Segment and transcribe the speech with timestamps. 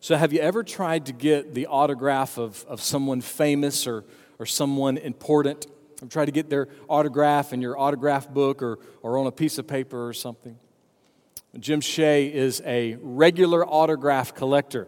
[0.00, 4.04] So, have you ever tried to get the autograph of, of someone famous or,
[4.38, 5.66] or someone important?
[6.00, 9.58] Have tried to get their autograph in your autograph book or, or on a piece
[9.58, 10.58] of paper or something?
[11.58, 14.86] Jim Shea is a regular autograph collector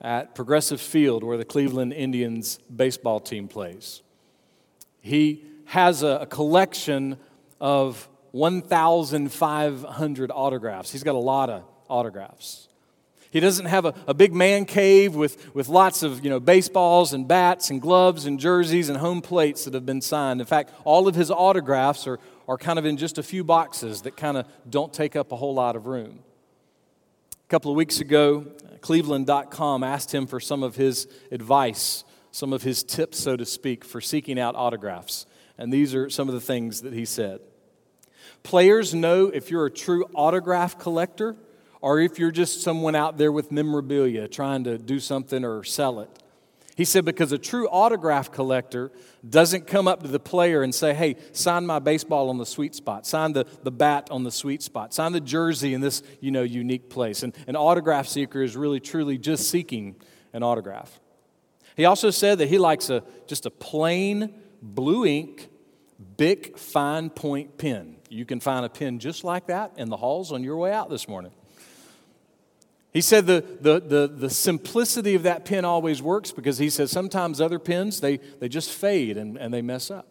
[0.00, 4.02] at Progressive Field, where the Cleveland Indians baseball team plays.
[5.00, 7.16] He has a, a collection
[7.60, 10.90] of 1,500 autographs.
[10.90, 12.68] He's got a lot of autographs.
[13.30, 17.12] He doesn't have a, a big man cave with, with lots of you know, baseballs
[17.12, 20.40] and bats and gloves and jerseys and home plates that have been signed.
[20.40, 24.02] In fact, all of his autographs are, are kind of in just a few boxes
[24.02, 26.20] that kind of don't take up a whole lot of room.
[27.32, 28.46] A couple of weeks ago,
[28.80, 32.02] Cleveland.com asked him for some of his advice,
[32.32, 35.26] some of his tips, so to speak, for seeking out autographs.
[35.56, 37.40] And these are some of the things that he said.
[38.42, 41.36] Players know if you're a true autograph collector
[41.80, 46.00] or if you're just someone out there with memorabilia trying to do something or sell
[46.00, 46.10] it.
[46.76, 48.90] He said, because a true autograph collector
[49.28, 52.74] doesn't come up to the player and say, hey, sign my baseball on the sweet
[52.74, 56.30] spot, sign the, the bat on the sweet spot, sign the jersey in this you
[56.30, 57.22] know, unique place.
[57.22, 59.96] And an autograph seeker is really, truly just seeking
[60.32, 61.00] an autograph.
[61.76, 65.48] He also said that he likes a, just a plain blue ink,
[66.16, 67.96] Bic fine point pen.
[68.08, 70.88] You can find a pen just like that in the halls on your way out
[70.88, 71.32] this morning.
[72.92, 76.90] He said the, the, the, the, simplicity of that pen always works because he says
[76.90, 80.08] sometimes other pens, they, they just fade and, and they mess up.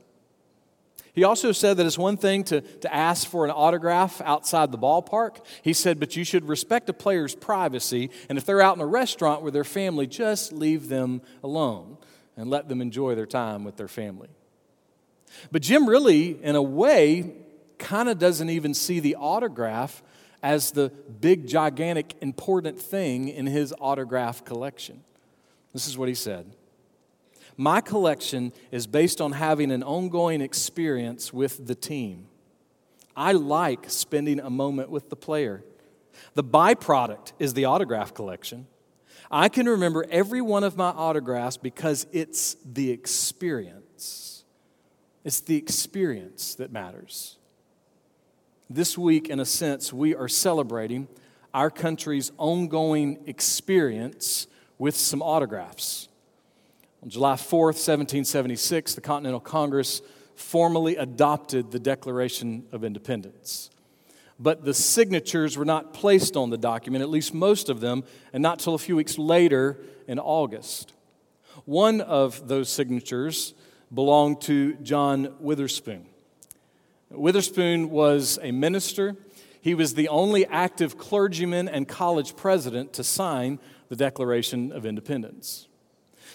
[1.13, 4.77] He also said that it's one thing to, to ask for an autograph outside the
[4.77, 5.43] ballpark.
[5.61, 8.85] He said, but you should respect a player's privacy, and if they're out in a
[8.85, 11.97] restaurant with their family, just leave them alone
[12.37, 14.29] and let them enjoy their time with their family.
[15.51, 17.33] But Jim really, in a way,
[17.77, 20.01] kind of doesn't even see the autograph
[20.41, 25.03] as the big, gigantic, important thing in his autograph collection.
[25.73, 26.53] This is what he said
[27.57, 32.27] My collection is based on having an ongoing experience with the team.
[33.15, 35.63] I like spending a moment with the player.
[36.35, 38.67] The byproduct is the autograph collection.
[39.31, 44.43] I can remember every one of my autographs because it's the experience.
[45.23, 47.38] It's the experience that matters.
[48.71, 51.07] This week, in a sense, we are celebrating
[51.55, 54.45] our country's ongoing experience
[54.77, 56.07] with some autographs.
[57.01, 60.03] On July 4th, 1776, the Continental Congress
[60.35, 63.71] formally adopted the Declaration of Independence.
[64.39, 68.03] But the signatures were not placed on the document, at least most of them,
[68.33, 70.93] and not till a few weeks later in August.
[71.65, 73.55] One of those signatures
[73.91, 76.08] belonged to John Witherspoon.
[77.11, 79.15] Witherspoon was a minister.
[79.61, 83.59] He was the only active clergyman and college president to sign
[83.89, 85.67] the Declaration of Independence.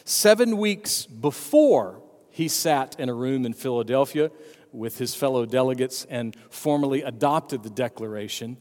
[0.04, 4.30] Seven weeks before he sat in a room in Philadelphia
[4.72, 8.56] with his fellow delegates and formally adopted the Declaration,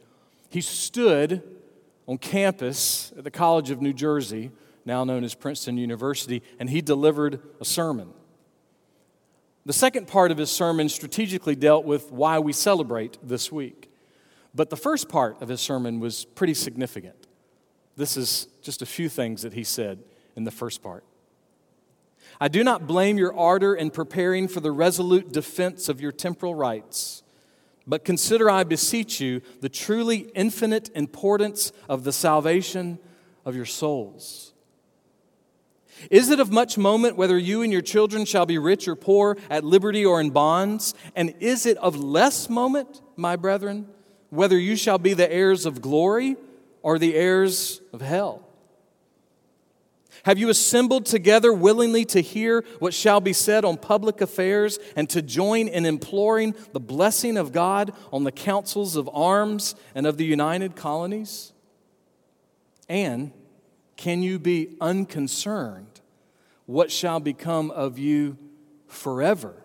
[0.49, 1.41] he stood
[2.07, 4.51] on campus at the College of New Jersey,
[4.85, 8.13] now known as Princeton University, and he delivered a sermon.
[9.65, 13.89] The second part of his sermon strategically dealt with why we celebrate this week.
[14.53, 17.27] But the first part of his sermon was pretty significant.
[17.95, 20.03] This is just a few things that he said
[20.35, 21.03] in the first part.
[22.41, 26.55] I do not blame your ardor in preparing for the resolute defense of your temporal
[26.55, 27.23] rights,
[27.85, 32.97] but consider, I beseech you, the truly infinite importance of the salvation
[33.45, 34.52] of your souls.
[36.09, 39.37] Is it of much moment whether you and your children shall be rich or poor,
[39.49, 40.93] at liberty or in bonds?
[41.15, 43.87] And is it of less moment, my brethren,
[44.29, 46.35] whether you shall be the heirs of glory
[46.81, 48.47] or the heirs of hell?
[50.23, 55.09] Have you assembled together willingly to hear what shall be said on public affairs and
[55.09, 60.17] to join in imploring the blessing of God on the councils of arms and of
[60.17, 61.51] the united colonies?
[62.87, 63.33] And
[64.03, 66.01] can you be unconcerned
[66.65, 68.37] what shall become of you
[68.85, 69.55] forever,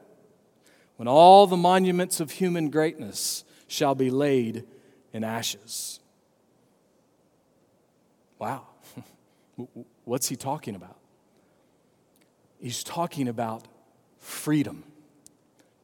[0.95, 4.65] when all the monuments of human greatness shall be laid
[5.13, 5.99] in ashes.
[8.39, 8.69] Wow.
[10.05, 10.99] What's he talking about?
[12.61, 13.67] He's talking about
[14.19, 14.85] freedom,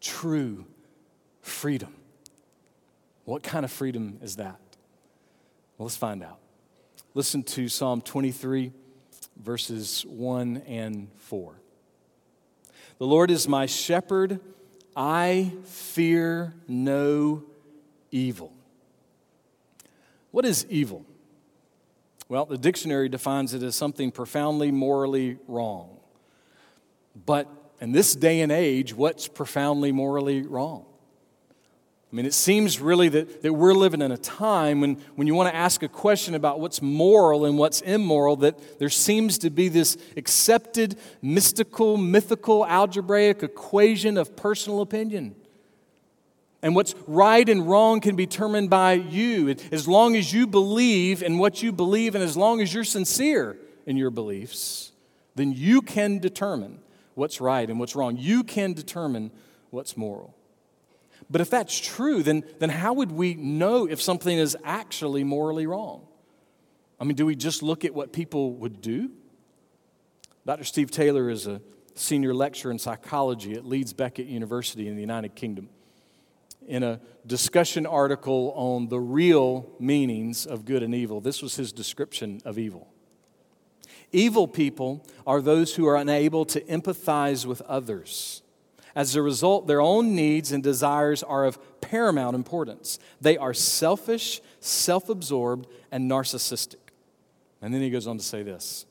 [0.01, 0.65] true
[1.43, 1.93] freedom.
[3.25, 4.61] What kind of freedom is that?
[5.77, 6.39] Well, let's find out.
[7.17, 8.73] Listen to Psalm 23
[9.37, 11.55] verses 1 and 4.
[12.99, 14.41] The Lord is my shepherd,
[14.97, 17.45] I fear no
[18.11, 18.53] evil.
[20.33, 21.07] What is evil?
[22.29, 26.01] Well, the dictionary defines it as something profoundly morally wrong.
[27.27, 27.47] But
[27.81, 30.85] in this day and age, what's profoundly morally wrong?
[32.15, 35.35] I mean, it seems really that, that we're living in a time when, when you
[35.35, 39.51] want to ask a question about what's moral and what's immoral, that there seems to
[39.51, 45.35] be this accepted, mystical, mythical, algebraic equation of personal opinion.
[46.63, 49.57] And what's right and wrong can be determined by you.
[49.73, 53.57] As long as you believe in what you believe and as long as you're sincere
[53.87, 54.93] in your beliefs,
[55.35, 56.79] then you can determine
[57.17, 58.17] what's right and what's wrong.
[58.17, 59.33] You can determine
[59.71, 60.34] what's moral.
[61.31, 65.67] But if that's true, then, then how would we know if something is actually morally
[65.67, 66.07] wrong?
[67.01, 69.11] I mean, do we just look at what people would do?
[70.47, 70.65] Dr.
[70.65, 71.61] Steve Taylor is a
[71.95, 75.71] senior lecturer in psychology at Leeds Beckett University in the United Kingdom.
[76.67, 81.73] In a discussion article on the real meanings of good and evil, this was his
[81.73, 82.89] description of evil.
[84.13, 88.43] Evil people are those who are unable to empathize with others
[88.95, 92.99] as a result, their own needs and desires are of paramount importance.
[93.21, 96.77] They are selfish, self absorbed, and narcissistic.
[97.61, 98.87] And then he goes on to say this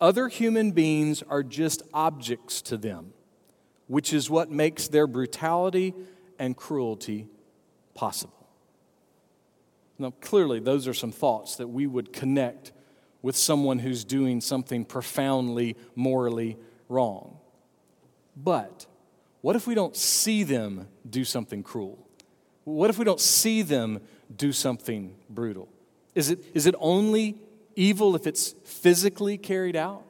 [0.00, 3.12] Other human beings are just objects to them,
[3.86, 5.94] which is what makes their brutality
[6.38, 7.28] and cruelty
[7.94, 8.48] possible.
[9.98, 12.72] Now, clearly, those are some thoughts that we would connect
[13.22, 17.38] with someone who's doing something profoundly morally wrong.
[18.36, 18.86] But
[19.44, 21.98] what if we don't see them do something cruel?
[22.64, 24.00] What if we don't see them
[24.34, 25.68] do something brutal?
[26.14, 27.36] Is it, is it only
[27.76, 30.02] evil if it's physically carried out?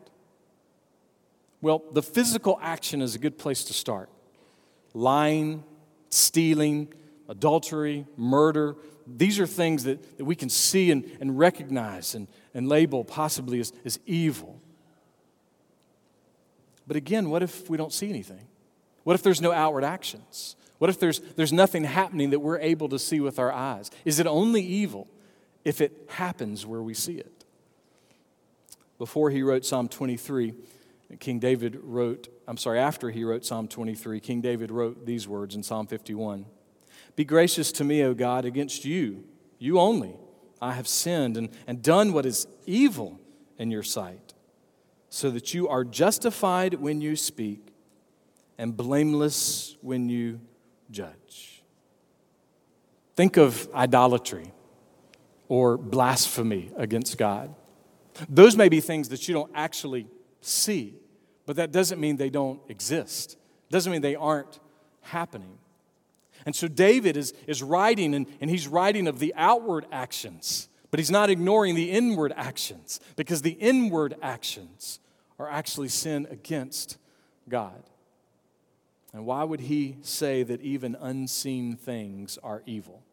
[1.60, 4.08] Well, the physical action is a good place to start.
[4.92, 5.64] Lying,
[6.10, 6.94] stealing,
[7.28, 12.68] adultery, murder, these are things that, that we can see and, and recognize and, and
[12.68, 14.60] label possibly as, as evil.
[16.86, 18.46] But again, what if we don't see anything?
[19.04, 20.56] What if there's no outward actions?
[20.78, 23.90] What if there's, there's nothing happening that we're able to see with our eyes?
[24.04, 25.08] Is it only evil
[25.64, 27.44] if it happens where we see it?
[28.98, 30.54] Before he wrote Psalm 23,
[31.20, 35.54] King David wrote, I'm sorry, after he wrote Psalm 23, King David wrote these words
[35.54, 36.46] in Psalm 51
[37.14, 39.24] Be gracious to me, O God, against you,
[39.58, 40.16] you only.
[40.62, 43.20] I have sinned and, and done what is evil
[43.58, 44.32] in your sight,
[45.10, 47.73] so that you are justified when you speak
[48.58, 50.40] and blameless when you
[50.90, 51.62] judge.
[53.16, 54.52] Think of idolatry
[55.48, 57.54] or blasphemy against God.
[58.28, 60.06] Those may be things that you don't actually
[60.40, 60.94] see,
[61.46, 63.36] but that doesn't mean they don't exist.
[63.70, 64.60] Doesn't mean they aren't
[65.02, 65.58] happening.
[66.46, 71.00] And so David is, is writing, and, and he's writing of the outward actions, but
[71.00, 75.00] he's not ignoring the inward actions because the inward actions
[75.38, 76.98] are actually sin against
[77.48, 77.82] God.
[79.14, 83.04] And why would he say that even unseen things are evil?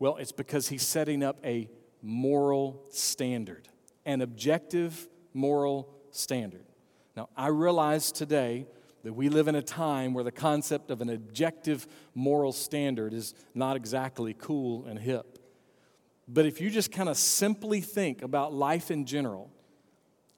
[0.00, 1.70] Well, it's because he's setting up a
[2.02, 3.68] moral standard,
[4.04, 6.64] an objective moral standard.
[7.16, 8.66] Now, I realize today
[9.04, 11.86] that we live in a time where the concept of an objective
[12.16, 15.38] moral standard is not exactly cool and hip.
[16.26, 19.52] But if you just kind of simply think about life in general,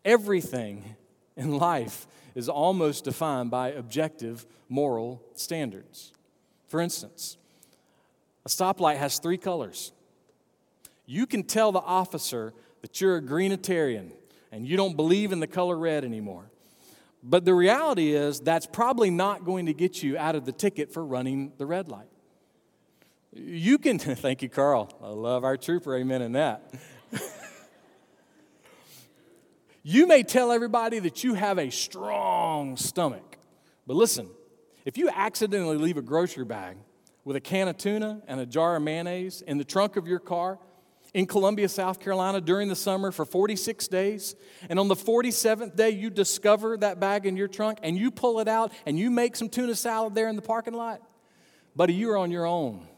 [0.05, 0.97] everything
[1.37, 6.13] in life is almost defined by objective moral standards.
[6.69, 7.37] For instance,
[8.45, 9.93] a stoplight has three colors.
[11.07, 14.13] You can tell the officer that you're a greenitarian
[14.51, 16.51] and you don't believe in the color red anymore.
[17.23, 20.93] But the reality is, that's probably not going to get you out of the ticket
[20.93, 22.09] for running the red light.
[23.33, 24.93] You can, thank you, Carl.
[25.03, 26.73] I love our trooper, amen in that.
[29.87, 33.37] You may tell everybody that you have a strong stomach,
[33.87, 34.31] but listen,
[34.87, 36.79] if you accidentally leave a grocery bag
[37.23, 40.21] with a can of tuna and a jar of mayonnaise in the trunk of your
[40.21, 40.59] car
[41.13, 44.35] in Columbia, South Carolina during the summer for 46 days,
[44.71, 48.41] and on the 47th day you discover that bag in your trunk and you pull
[48.41, 51.03] it out and you make some tuna salad there in the parking lot,
[51.77, 52.89] buddy, you're on your own.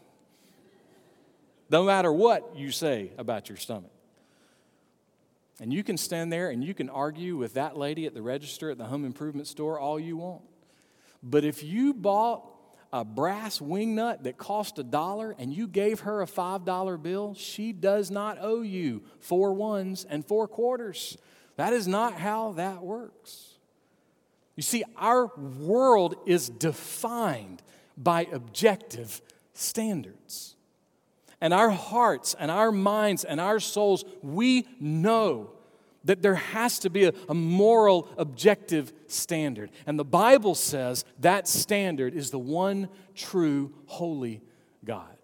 [1.68, 3.90] No matter what you say about your stomach.
[5.60, 8.70] And you can stand there and you can argue with that lady at the register
[8.70, 10.42] at the home improvement store all you want.
[11.22, 12.52] But if you bought
[12.92, 17.34] a brass wing nut that cost a dollar and you gave her a $5 bill,
[17.34, 21.16] she does not owe you four ones and four quarters.
[21.56, 23.54] That is not how that works.
[24.56, 27.62] You see, our world is defined
[27.96, 29.20] by objective
[29.52, 30.55] standards.
[31.40, 35.50] And our hearts and our minds and our souls, we know
[36.04, 39.70] that there has to be a, a, moral, objective standard.
[39.86, 44.40] And the Bible says that standard is the one true, holy
[44.84, 45.16] God.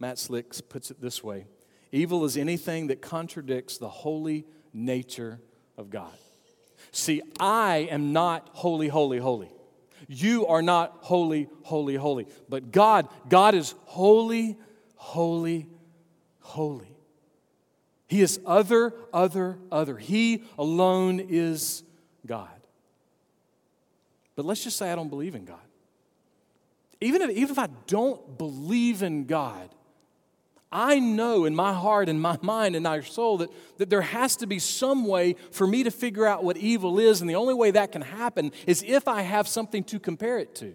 [0.00, 1.46] Matt Slicks puts it this way
[1.92, 5.40] Evil is anything that contradicts the holy nature
[5.76, 6.12] of God.
[6.92, 9.50] See, I am not holy, holy, holy.
[10.12, 12.26] You are not holy, holy, holy.
[12.48, 14.58] But God, God is holy,
[14.96, 15.68] holy,
[16.40, 16.96] holy.
[18.08, 19.96] He is other, other, other.
[19.96, 21.84] He alone is
[22.26, 22.48] God.
[24.34, 25.60] But let's just say I don't believe in God.
[27.00, 29.68] Even if, even if I don't believe in God,
[30.72, 34.36] I know in my heart and my mind and my soul that, that there has
[34.36, 37.54] to be some way for me to figure out what evil is, and the only
[37.54, 40.74] way that can happen is if I have something to compare it to.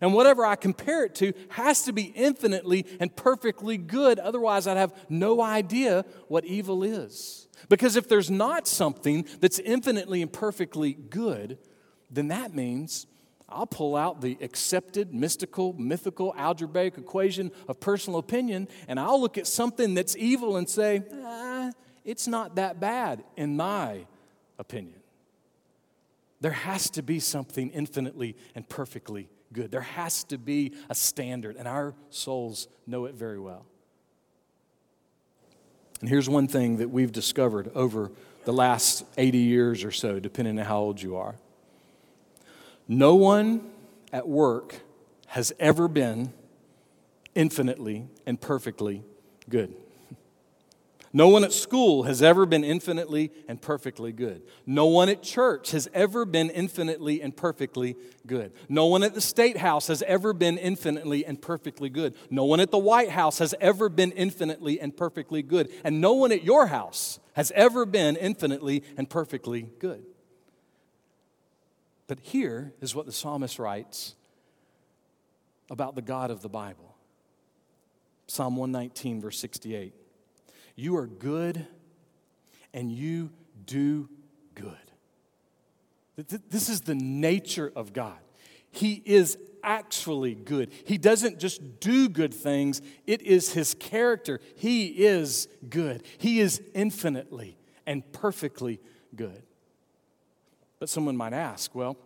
[0.00, 4.76] And whatever I compare it to has to be infinitely and perfectly good, otherwise, I'd
[4.76, 7.48] have no idea what evil is.
[7.68, 11.58] Because if there's not something that's infinitely and perfectly good,
[12.10, 13.06] then that means
[13.48, 19.38] I'll pull out the accepted, mystical, mythical, algebraic equation of personal opinion, and I'll look
[19.38, 21.70] at something that's evil and say, ah,
[22.04, 24.06] it's not that bad, in my
[24.58, 25.00] opinion.
[26.40, 29.70] There has to be something infinitely and perfectly good.
[29.70, 33.64] There has to be a standard, and our souls know it very well.
[36.00, 38.12] And here's one thing that we've discovered over
[38.44, 41.34] the last 80 years or so, depending on how old you are
[42.88, 43.70] no one
[44.12, 44.80] at work
[45.28, 46.32] has ever been
[47.34, 49.04] infinitely and perfectly
[49.48, 49.74] good.
[51.12, 54.42] No one at school has ever been infinitely and perfectly good.
[54.66, 58.52] No one at church has ever been infinitely and perfectly good.
[58.68, 62.14] No one at the state house has ever been infinitely and perfectly good.
[62.30, 65.70] No one at the White House has ever been infinitely and perfectly good.
[65.82, 70.04] And no one at your house has ever been infinitely and perfectly good.
[72.08, 74.16] But here is what the psalmist writes
[75.70, 76.96] about the God of the Bible
[78.26, 79.94] Psalm 119, verse 68.
[80.76, 81.66] You are good
[82.74, 83.30] and you
[83.64, 84.08] do
[84.54, 84.76] good.
[86.50, 88.18] This is the nature of God.
[88.70, 90.70] He is actually good.
[90.84, 94.40] He doesn't just do good things, it is His character.
[94.56, 96.02] He is good.
[96.18, 98.80] He is infinitely and perfectly
[99.16, 99.42] good.
[100.78, 101.96] But someone might ask, well,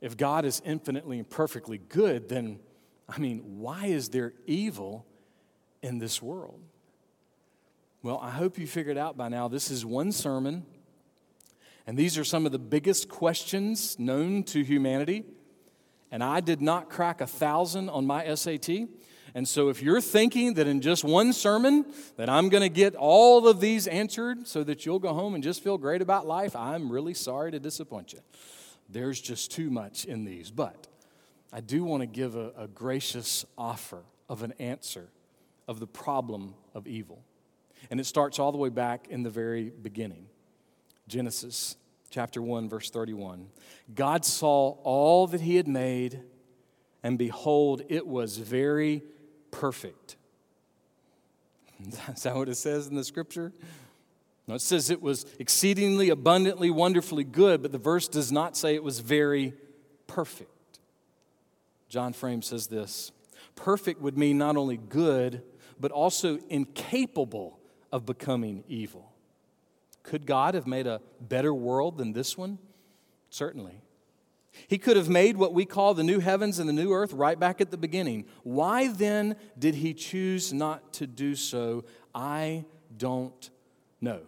[0.00, 2.58] if God is infinitely and perfectly good, then,
[3.08, 5.06] I mean, why is there evil
[5.82, 6.60] in this world?
[8.02, 10.64] Well, I hope you figured out by now this is one sermon,
[11.86, 15.24] and these are some of the biggest questions known to humanity.
[16.10, 18.88] And I did not crack a thousand on my SAT.
[19.34, 21.84] And so if you're thinking that in just one sermon
[22.16, 25.42] that I'm going to get all of these answered so that you'll go home and
[25.42, 28.20] just feel great about life, I'm really sorry to disappoint you.
[28.88, 30.50] There's just too much in these.
[30.50, 30.88] But
[31.52, 35.08] I do want to give a, a gracious offer of an answer
[35.68, 37.22] of the problem of evil.
[37.90, 40.26] And it starts all the way back in the very beginning
[41.08, 41.76] Genesis
[42.10, 43.48] chapter 1, verse 31.
[43.94, 46.20] God saw all that he had made,
[47.02, 49.02] and behold, it was very
[49.50, 50.16] perfect.
[52.14, 53.52] Is that what it says in the scripture?
[54.46, 58.74] No, it says it was exceedingly abundantly, wonderfully good, but the verse does not say
[58.74, 59.54] it was very
[60.06, 60.80] perfect.
[61.88, 63.12] John Frame says this
[63.54, 65.42] perfect would mean not only good,
[65.78, 67.58] but also incapable
[67.92, 69.12] of becoming evil.
[70.02, 72.58] Could God have made a better world than this one?
[73.28, 73.80] Certainly.
[74.68, 77.38] He could have made what we call the new heavens and the new earth right
[77.38, 78.26] back at the beginning.
[78.42, 81.84] Why then did he choose not to do so?
[82.14, 82.64] I
[82.96, 83.50] don't
[84.00, 84.20] know.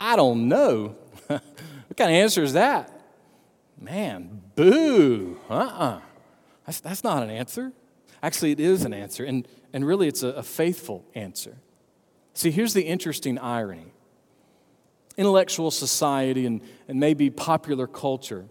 [0.00, 0.96] I don't know.
[1.26, 2.90] what kind of answer is that?
[3.80, 5.38] Man, boo.
[5.50, 5.84] Uh uh-uh.
[5.84, 6.00] uh.
[6.66, 7.72] That's, that's not an answer.
[8.22, 11.56] Actually, it is an answer, and, and really it's a, a faithful answer.
[12.34, 13.92] See, here's the interesting irony
[15.16, 18.46] intellectual society and, and maybe popular culture,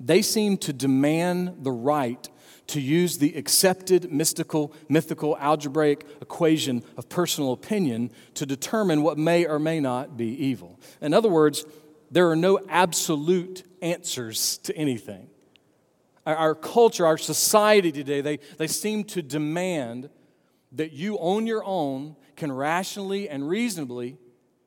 [0.00, 2.28] they seem to demand the right
[2.66, 9.44] to use the accepted mystical, mythical, algebraic equation of personal opinion to determine what may
[9.44, 10.80] or may not be evil.
[11.00, 11.64] In other words,
[12.10, 15.28] there are no absolute answers to anything.
[16.26, 20.08] Our, culture, our society today, they, they seem to demand
[20.72, 24.16] that you on your own can rationally and reasonably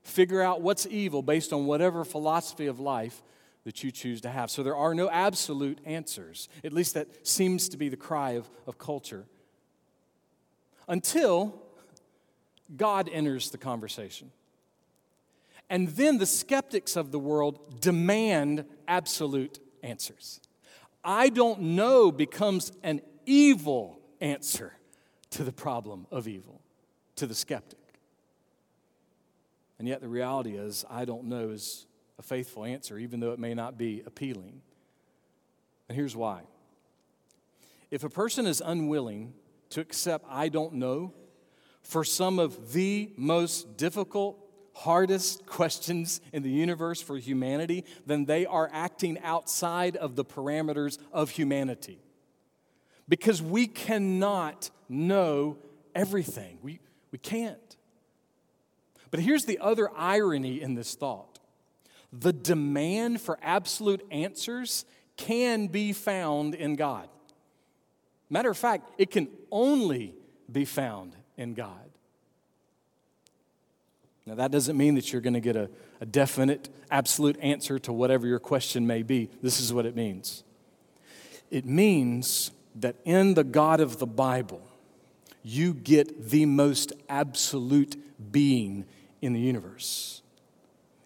[0.08, 3.22] figure out what's evil based on whatever philosophy of life
[3.66, 4.50] that you choose to have.
[4.50, 6.48] So there are no absolute answers.
[6.64, 9.26] At least that seems to be the cry of, of culture.
[10.88, 11.62] Until
[12.76, 14.32] God enters the conversation.
[15.70, 20.40] And then the skeptics of the world demand absolute answers.
[21.04, 24.74] I don't know becomes an evil answer
[25.32, 26.62] to the problem of evil,
[27.18, 27.80] to the skeptic.
[29.80, 31.86] And yet the reality is, I don't know is
[32.18, 34.62] a faithful answer, even though it may not be appealing.
[35.88, 36.42] And here's why.
[37.92, 39.34] If a person is unwilling
[39.70, 41.14] to accept I don't know
[41.82, 44.38] for some of the most difficult,
[44.74, 50.98] hardest questions in the universe for humanity, then they are acting outside of the parameters
[51.14, 52.00] of humanity.
[53.08, 55.58] Because we cannot know
[55.96, 56.58] everything.
[56.62, 56.80] We,
[57.12, 57.77] we can't.
[59.12, 61.40] But here's the other irony in this thought
[62.12, 64.86] the demand for absolute answers
[65.18, 67.10] can be found in God.
[68.30, 70.14] Matter of fact, it can only
[70.52, 71.90] be found in God.
[74.26, 75.70] Now, that doesn't mean that you're going to get a,
[76.02, 79.30] a, definite, absolute answer to whatever your question may be.
[79.42, 80.44] This is what it means
[81.50, 84.62] it means that in the God of the Bible,
[85.44, 87.96] you get the most absolute
[88.32, 88.86] being
[89.22, 90.22] in the universe.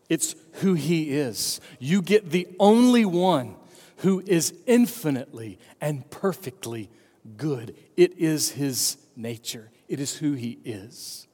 [0.09, 1.61] It's who He is.
[1.79, 3.55] You get the only one
[3.97, 6.89] who is infinitely and perfectly
[7.37, 7.75] good.
[7.95, 11.27] It is His nature, it is who He is.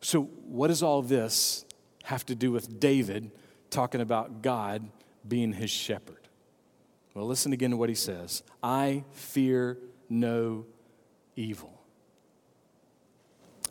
[0.00, 1.64] So, what does all this
[2.04, 3.30] have to do with David
[3.70, 4.88] talking about God
[5.26, 6.28] being his shepherd?
[7.14, 10.66] Well, listen again to what he says I fear no
[11.36, 11.77] evil.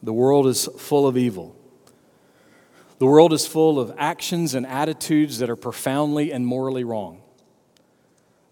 [0.04, 1.56] The world is full of evil.
[3.00, 7.22] The world is full of actions and attitudes that are profoundly and morally wrong.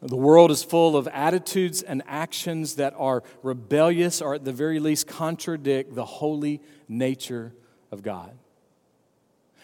[0.01, 4.79] The world is full of attitudes and actions that are rebellious or, at the very
[4.79, 7.53] least, contradict the holy nature
[7.91, 8.37] of God.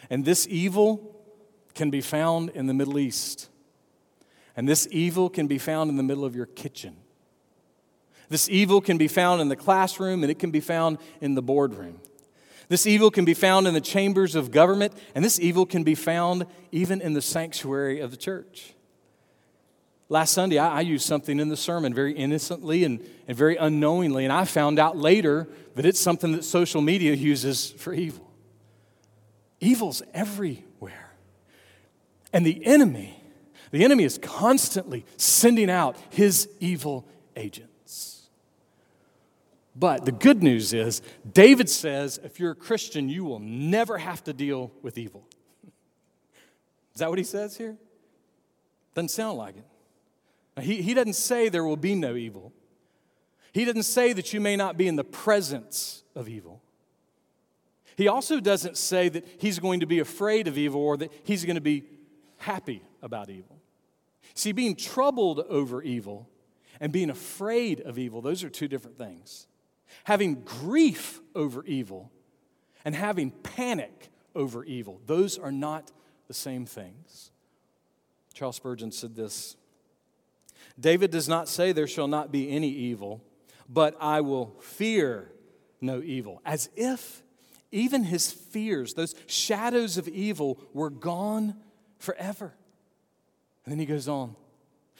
[0.09, 1.15] And this evil
[1.75, 3.50] can be found in the Middle East.
[4.55, 6.98] And this evil can be found in the middle of your kitchen.
[8.31, 11.41] This evil can be found in the classroom and it can be found in the
[11.41, 12.00] boardroom.
[12.70, 15.96] This evil can be found in the chambers of government, and this evil can be
[15.96, 18.74] found even in the sanctuary of the church.
[20.07, 24.24] Last Sunday, I, I, used something in the sermon very innocently and, and very unknowingly,
[24.24, 28.31] and I found out later that it's something that social media uses for evil.
[29.59, 31.11] Evil's everywhere.
[32.31, 33.22] And the enemy,
[33.72, 37.71] the enemy is constantly sending out his evil agent.
[39.75, 44.24] But the good news is, David says if you're a Christian, you will never have
[44.25, 45.25] to deal with evil.
[46.94, 47.77] Is that what he says here?
[48.94, 50.62] Doesn't sound like it.
[50.62, 52.51] He, he doesn't say there will be no evil.
[53.53, 56.62] He doesn't say that you may not be in the presence of evil.
[57.96, 61.46] He also doesn't say that he's going to be afraid of evil or that he's
[61.46, 61.86] going to be
[62.38, 63.62] happy about evil.
[64.34, 66.29] See, being troubled over evil
[66.79, 69.48] and being afraid of evil, those are two different things
[70.04, 72.12] having grief over evil
[72.84, 75.00] and having panic over evil.
[75.06, 75.92] Those are not
[76.27, 77.32] the same things.
[78.34, 79.56] Charles Spurgeon said this
[80.80, 83.22] David does not say, There shall not be any evil,
[83.70, 85.32] but I will fear
[85.80, 87.24] no evil, as if
[87.72, 91.56] even his fears, those shadows of evil, were gone
[91.98, 92.54] forever.
[93.66, 94.36] And then he goes on.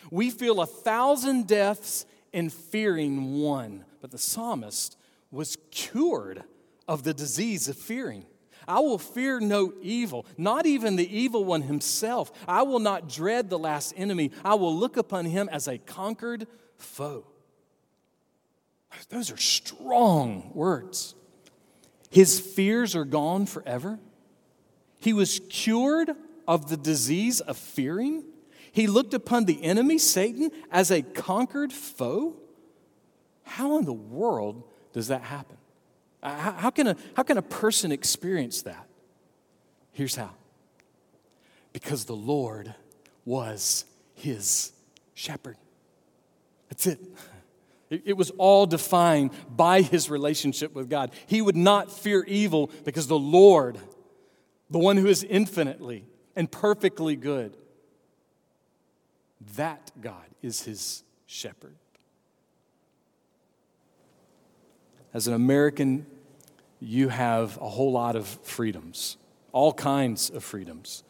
[0.10, 3.86] We feel a thousand deaths in fearing one.
[4.02, 4.98] But the psalmist
[5.32, 6.44] was cured
[6.88, 8.26] of the disease of fearing.
[8.68, 12.32] I will fear no evil, not even the evil one himself.
[12.48, 14.32] I will not dread the last enemy.
[14.46, 17.26] I will look upon him as a conquered foe.
[19.10, 21.16] Those are strong words.
[22.10, 24.00] His fears are gone forever.
[25.00, 26.12] He was cured
[26.48, 28.24] of the disease of fearing.
[28.72, 32.36] He looked upon the enemy, Satan, as a conquered foe.
[33.44, 35.58] How in the world does that happen?
[36.24, 38.88] Uh, how, how, can, a, how can a person experience that?
[39.92, 40.32] Here's how
[41.74, 42.74] because the Lord
[43.26, 44.72] was his
[45.14, 45.58] shepherd.
[46.70, 46.88] That's.
[46.88, 47.00] It,
[47.90, 51.12] it was all defined by his relationship with God.
[51.28, 53.78] He would not fear evil because the Lord,
[54.70, 56.06] the one who is infinitely
[56.36, 57.58] and perfectly good,
[59.56, 61.76] that God is his shepherd.
[65.14, 66.06] As an American,
[66.80, 69.18] you have a whole lot of freedoms,
[69.52, 71.04] all kinds of freedoms.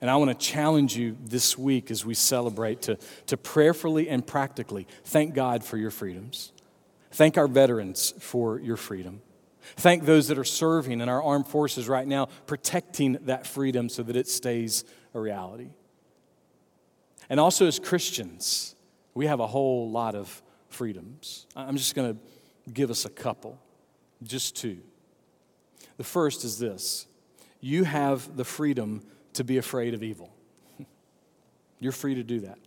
[0.00, 4.26] And I want to challenge you this week as we celebrate to, to prayerfully and
[4.26, 6.52] practically thank God for your freedoms.
[7.12, 9.22] Thank our veterans for your freedom.
[9.76, 14.02] Thank those that are serving in our armed forces right now, protecting that freedom so
[14.02, 15.70] that it stays a reality.
[17.28, 18.74] And also, as Christians,
[19.14, 21.46] we have a whole lot of freedoms.
[21.56, 23.58] I'm just going to give us a couple,
[24.22, 24.78] just two.
[25.96, 27.06] The first is this
[27.60, 29.02] you have the freedom
[29.34, 30.34] to be afraid of evil.
[31.78, 32.58] You're free to do that.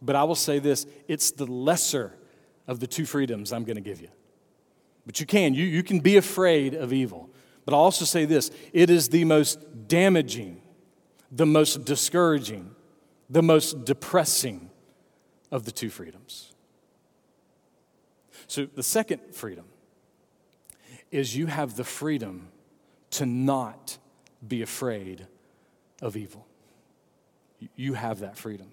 [0.00, 2.14] But I will say this it's the lesser
[2.66, 4.08] of the two freedoms I'm going to give you.
[5.04, 7.30] But you can, you, you can be afraid of evil.
[7.64, 10.62] But I'll also say this it is the most damaging,
[11.30, 12.75] the most discouraging,
[13.28, 14.70] the most depressing
[15.50, 16.52] of the two freedoms.
[18.46, 19.64] So the second freedom
[21.10, 22.48] is you have the freedom
[23.12, 23.98] to not
[24.46, 25.26] be afraid
[26.02, 26.46] of evil.
[27.74, 28.68] You have that freedom.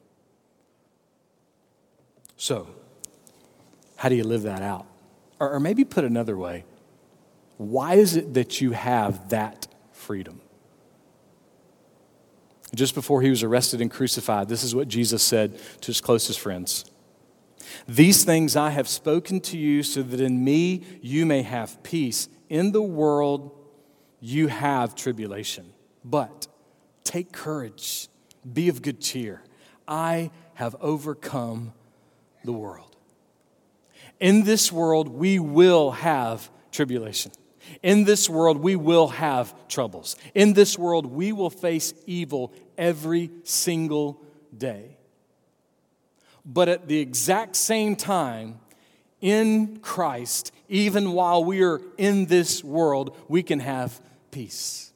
[2.35, 2.67] So,
[3.95, 4.85] how do you live that out?
[5.39, 6.65] Or, or maybe put another way,
[7.57, 10.41] why is it that you have that freedom?
[12.75, 16.39] Just before he was arrested and crucified, this is what Jesus said to his closest
[16.39, 16.85] friends
[17.87, 22.29] These things I have spoken to you so that in me you may have peace.
[22.49, 23.51] In the world
[24.19, 26.47] you have tribulation, but
[27.03, 28.07] take courage,
[28.51, 29.41] be of good cheer.
[29.87, 31.73] I have overcome
[32.43, 32.95] the world.
[34.19, 37.31] In this world, we will have tribulation.
[37.81, 40.15] In this world, we will have troubles.
[40.33, 44.21] In this world, we will face evil every single
[44.55, 44.97] day.
[46.45, 48.59] But at the exact same time,
[49.21, 54.91] in Christ, even while we are in this world, we can have peace.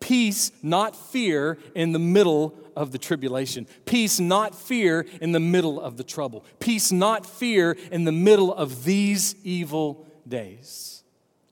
[0.00, 3.66] Peace, not fear, in the middle of the tribulation.
[3.86, 6.44] Peace, not fear, in the middle of the trouble.
[6.58, 11.04] Peace, not fear, in the middle of these evil days.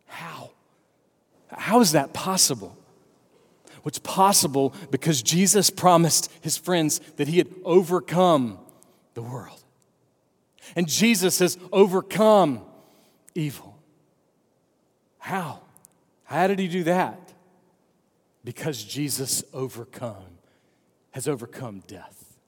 [0.06, 0.50] How?
[1.48, 2.76] How is that possible?
[3.82, 8.58] What's possible because Jesus promised his friends that he had overcome
[9.14, 9.62] the world.
[10.76, 12.62] And Jesus has overcome
[13.34, 13.76] evil.
[15.18, 15.60] How?
[16.24, 17.32] How did he do that?
[18.44, 20.38] Because Jesus overcome,
[21.12, 22.38] has overcome death.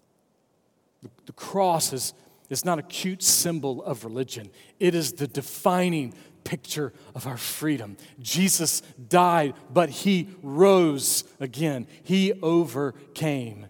[1.03, 2.15] The, the cross is,
[2.51, 7.97] is not a cute symbol of religion, it is the defining picture of our freedom.
[8.21, 11.87] Jesus died, but he rose again.
[12.03, 13.67] He overcame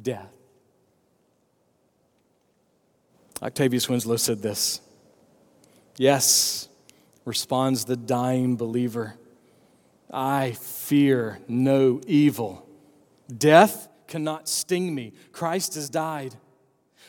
[0.00, 0.32] death.
[3.42, 4.80] Octavius Winslow said this
[5.96, 6.68] Yes,
[7.24, 9.14] responds the dying believer,
[10.10, 12.66] I fear no evil.
[13.36, 15.12] Death cannot sting me.
[15.32, 16.36] Christ has died.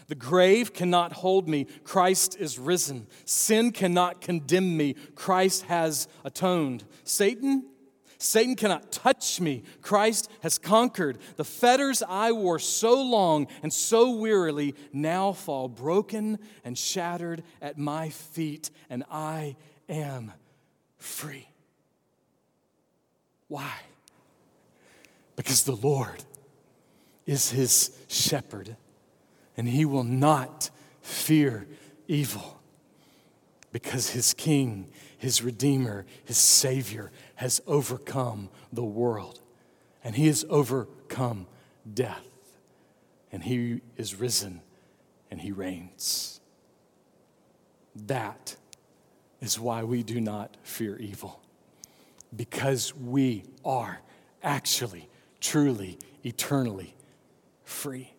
[0.08, 1.66] The grave cannot hold me.
[1.84, 3.08] Christ is risen.
[3.26, 4.96] Sin cannot condemn me.
[5.16, 6.86] Christ has atoned.
[7.04, 7.66] Satan,
[8.18, 9.64] Satan cannot touch me.
[9.82, 11.18] Christ has conquered.
[11.36, 17.78] The fetters I wore so long and so wearily now fall broken and shattered at
[17.78, 19.58] my feet, and I
[19.90, 20.32] am
[20.98, 21.50] free.
[23.50, 23.72] Why?
[25.36, 26.24] Because the Lord
[27.26, 28.78] is his shepherd
[29.58, 30.70] and he will not
[31.02, 31.68] fear
[32.08, 32.62] evil
[33.72, 39.42] because his king, his redeemer, his savior has overcome the world
[40.04, 41.48] and he has overcome
[41.92, 42.28] death
[43.32, 44.62] and he is risen
[45.30, 46.40] and he reigns.
[47.96, 48.56] That
[49.42, 51.42] is why we do not fear evil
[52.36, 54.02] because we are
[54.44, 56.96] actually, truly, eternally
[57.64, 58.14] free.